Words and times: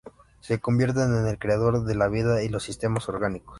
Se 0.39 0.59
convierte 0.59 1.03
en 1.03 1.27
el 1.27 1.37
creador 1.37 1.85
de 1.85 1.93
la 1.93 2.07
vida 2.07 2.41
y 2.41 2.49
los 2.49 2.63
sistemas 2.63 3.07
orgánicos. 3.07 3.49